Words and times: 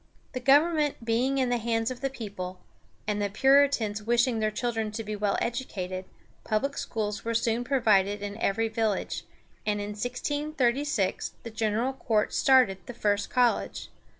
The 0.31 0.39
government 0.39 1.05
being 1.05 1.37
in 1.37 1.49
the 1.49 1.59
hands 1.59 1.91
of 1.91 2.01
the 2.01 2.09
people, 2.09 2.59
and 3.05 3.21
the 3.21 3.29
Puritans 3.29 4.01
wishing 4.01 4.39
their 4.39 4.49
children 4.49 4.89
to 4.93 5.03
be 5.03 5.15
well 5.15 5.37
educated, 5.39 6.05
public 6.43 6.75
schools 6.75 7.23
were 7.23 7.35
soon 7.35 7.63
provided 7.63 8.23
in 8.23 8.35
every 8.39 8.67
village, 8.67 9.25
and 9.63 9.79
in 9.79 9.89
1636 9.89 11.33
the 11.43 11.51
General 11.51 11.93
Court 11.93 12.33
started 12.33 12.79
the 12.87 12.95
first 12.95 13.29
college. 13.29 13.89